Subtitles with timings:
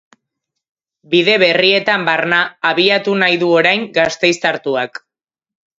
[1.11, 2.41] Bide berrietan barna
[2.73, 5.05] abiatu nahi du orain gasteiztartuak.